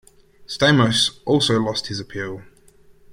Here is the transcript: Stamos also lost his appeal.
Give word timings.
Stamos 0.47 1.19
also 1.27 1.59
lost 1.59 1.85
his 1.85 1.99
appeal. 1.99 2.41